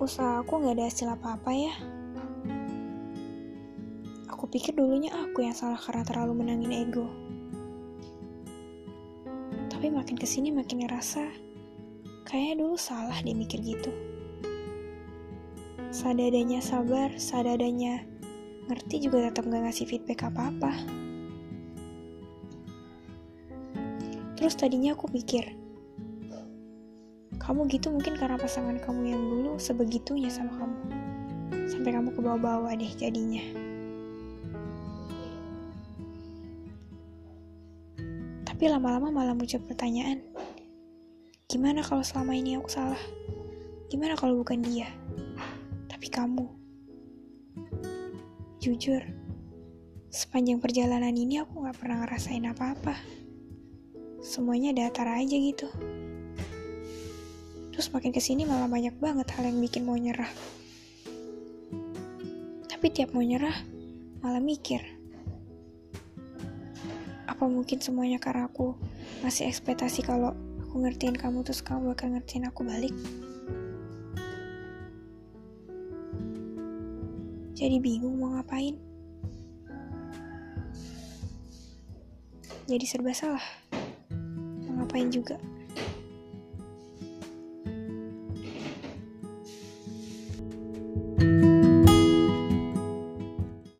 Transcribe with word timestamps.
usaha 0.00 0.40
aku 0.40 0.64
nggak 0.64 0.80
ada 0.80 0.84
hasil 0.88 1.08
apa-apa 1.12 1.50
ya. 1.52 1.76
Aku 4.32 4.48
pikir 4.48 4.72
dulunya 4.72 5.12
aku 5.12 5.44
yang 5.44 5.52
salah 5.52 5.76
karena 5.76 6.08
terlalu 6.08 6.40
menangin 6.40 6.72
ego. 6.72 7.04
Tapi 9.68 9.92
makin 9.92 10.16
ke 10.16 10.24
sini 10.24 10.48
makin 10.56 10.88
ngerasa 10.88 11.20
kayaknya 12.24 12.64
dulu 12.64 12.80
salah 12.80 13.20
dia 13.20 13.36
mikir 13.36 13.60
gitu. 13.60 13.92
Sadadanya 15.92 16.64
sabar, 16.64 17.12
sadadanya 17.20 18.08
ngerti 18.72 19.04
juga 19.04 19.28
tetap 19.28 19.44
gak 19.52 19.68
ngasih 19.68 19.84
feedback 19.84 20.24
apa-apa. 20.32 20.72
Terus 24.40 24.56
tadinya 24.56 24.96
aku 24.96 25.12
pikir, 25.12 25.63
kamu 27.44 27.68
gitu 27.68 27.92
mungkin 27.92 28.16
karena 28.16 28.40
pasangan 28.40 28.80
kamu 28.80 29.12
yang 29.12 29.20
dulu 29.20 29.60
sebegitunya 29.60 30.32
sama 30.32 30.56
kamu. 30.56 30.80
Sampai 31.68 31.92
kamu 31.92 32.16
ke 32.16 32.20
bawah-bawah 32.24 32.72
deh 32.72 32.88
jadinya. 32.96 33.44
Tapi 38.48 38.64
lama-lama 38.72 39.12
malah 39.12 39.36
muncul 39.36 39.60
pertanyaan, 39.60 40.24
gimana 41.44 41.84
kalau 41.84 42.00
selama 42.00 42.32
ini 42.32 42.56
aku 42.56 42.72
salah? 42.72 43.00
Gimana 43.92 44.16
kalau 44.16 44.40
bukan 44.40 44.64
dia? 44.64 44.88
Tapi 45.92 46.08
kamu. 46.08 46.48
Jujur, 48.64 49.04
sepanjang 50.08 50.64
perjalanan 50.64 51.12
ini 51.12 51.44
aku 51.44 51.68
gak 51.68 51.76
pernah 51.76 52.08
ngerasain 52.08 52.48
apa-apa 52.48 52.96
semuanya 54.24 54.72
datar 54.72 55.04
aja 55.20 55.36
gitu. 55.36 55.68
Terus 57.74 57.90
makin 57.90 58.14
ke 58.14 58.22
sini 58.22 58.46
malah 58.46 58.70
banyak 58.70 58.94
banget 59.02 59.34
hal 59.34 59.50
yang 59.50 59.58
bikin 59.58 59.82
mau 59.82 59.98
nyerah. 59.98 60.30
Tapi 62.70 62.86
tiap 62.94 63.10
mau 63.10 63.18
nyerah, 63.18 63.58
malah 64.22 64.38
mikir. 64.38 64.78
Apa 67.26 67.50
mungkin 67.50 67.82
semuanya 67.82 68.22
karena 68.22 68.46
aku 68.46 68.78
masih 69.26 69.50
ekspektasi 69.50 70.06
kalau 70.06 70.38
aku 70.62 70.86
ngertiin 70.86 71.18
kamu 71.18 71.42
terus 71.42 71.66
kamu 71.66 71.90
bakal 71.90 72.14
ngertiin 72.14 72.46
aku 72.46 72.62
balik? 72.62 72.94
Jadi 77.58 77.82
bingung 77.82 78.22
mau 78.22 78.38
ngapain. 78.38 78.78
Jadi 82.70 82.86
serba 82.86 83.10
salah 83.10 83.42
ngapain 84.94 85.10
juga 85.10 85.42